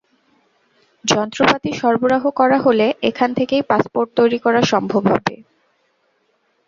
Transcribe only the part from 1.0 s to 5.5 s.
যন্ত্রপাতি সরবরাহ করা হলে এখান থেকেই পাসপোর্ট তৈরি করা সম্ভব হবে।